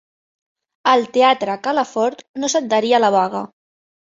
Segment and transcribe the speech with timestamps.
[0.93, 3.45] El Teatre Calafort no s'adherí a la vaga.